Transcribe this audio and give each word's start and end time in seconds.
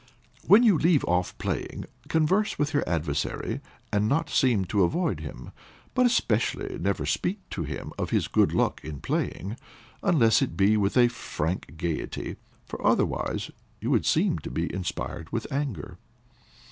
When 0.47 0.63
you 0.63 0.79
leave 0.79 1.05
off 1.05 1.37
playing, 1.37 1.85
converse 2.07 2.57
with 2.57 2.73
your 2.73 2.83
adversary, 2.89 3.61
and 3.93 4.09
not 4.09 4.31
seem 4.31 4.65
to 4.65 4.81
avoid 4.83 5.19
him, 5.19 5.51
but 5.93 6.07
especially 6.07 6.79
never 6.79 7.05
speak 7.05 7.47
to 7.51 7.61
him 7.65 7.93
of 7.99 8.09
his 8.09 8.27
good 8.27 8.51
luck 8.51 8.83
in 8.83 8.99
playing, 8.99 9.57
unless 10.01 10.41
it 10.41 10.57
be 10.57 10.75
with 10.75 10.97
a 10.97 11.07
frank 11.07 11.77
gaiety, 11.77 12.37
for 12.65 12.83
otherwise 12.83 13.51
you 13.79 13.91
would 13.91 14.07
seem 14.07 14.39
to 14.39 14.49
be 14.49 14.73
inspired 14.73 15.31
with 15.31 15.45
anger. 15.51 15.99